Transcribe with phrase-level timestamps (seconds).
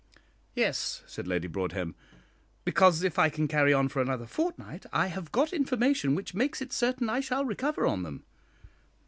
[0.55, 1.93] "Yes," said Lady Broadhem;
[2.65, 6.59] "because if I can carry on for another fortnight, I have got information which makes
[6.59, 8.23] it certain I shall recover on them."